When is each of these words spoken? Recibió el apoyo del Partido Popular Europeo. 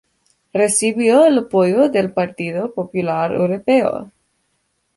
Recibió 0.51 1.25
el 1.27 1.37
apoyo 1.37 1.87
del 1.89 2.11
Partido 2.11 2.73
Popular 2.73 3.33
Europeo. 3.33 4.09